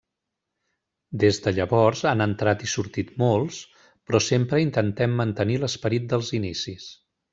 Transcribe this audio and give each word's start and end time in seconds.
Des 1.23 1.37
de 1.47 1.51
llavors, 1.57 2.01
han 2.11 2.25
entrat 2.25 2.65
i 2.67 2.69
sortit 2.73 3.11
molts, 3.25 3.59
però 4.09 4.23
sempre 4.29 4.63
intentem 4.65 5.15
mantenir 5.23 5.59
l'esperit 5.65 6.09
dels 6.15 6.33
inicis. 6.43 6.89